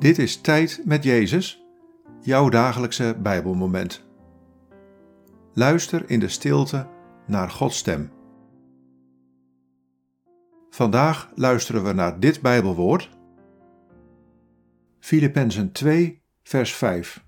[0.00, 1.64] Dit is Tijd met Jezus,
[2.20, 4.04] jouw dagelijkse Bijbelmoment.
[5.52, 6.88] Luister in de stilte
[7.26, 8.12] naar Gods stem.
[10.70, 13.10] Vandaag luisteren we naar dit Bijbelwoord.
[14.98, 17.24] Filippenzen 2, vers 5.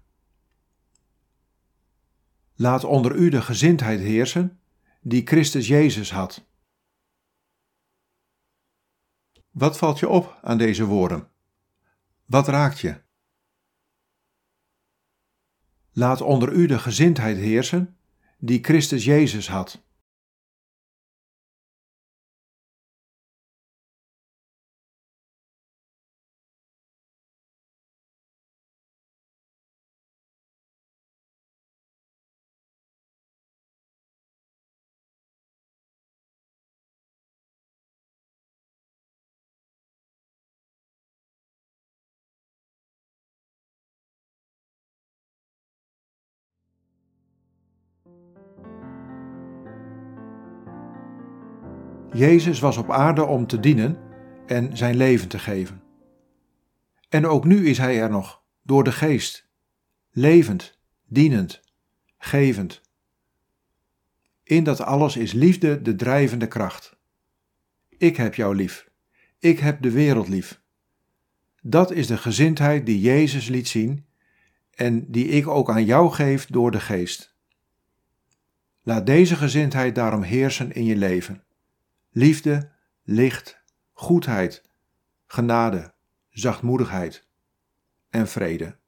[2.54, 4.60] Laat onder u de gezindheid heersen
[5.00, 6.46] die Christus Jezus had.
[9.50, 11.31] Wat valt je op aan deze woorden?
[12.24, 13.00] Wat raakt je?
[15.92, 17.96] Laat onder u de gezindheid heersen
[18.38, 19.82] die Christus Jezus had.
[52.12, 53.98] Jezus was op aarde om te dienen
[54.46, 55.82] en zijn leven te geven.
[57.08, 59.48] En ook nu is Hij er nog, door de Geest,
[60.10, 61.60] levend, dienend,
[62.18, 62.80] gevend.
[64.42, 66.96] In dat alles is liefde de drijvende kracht.
[67.88, 68.90] Ik heb jou lief.
[69.38, 70.60] Ik heb de wereld lief.
[71.62, 74.06] Dat is de gezindheid die Jezus liet zien
[74.70, 77.31] en die ik ook aan jou geef door de Geest.
[78.82, 81.44] Laat deze gezindheid daarom heersen in je leven
[82.12, 82.70] liefde,
[83.02, 84.62] licht, goedheid,
[85.26, 85.94] genade,
[86.30, 87.26] zachtmoedigheid
[88.10, 88.80] en vrede.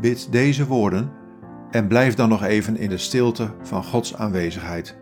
[0.00, 1.12] Bid deze woorden
[1.70, 5.01] en blijf dan nog even in de stilte van Gods aanwezigheid.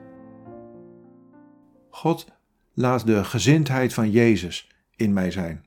[2.01, 2.27] God
[2.75, 5.67] laat de gezindheid van Jezus in mij zijn.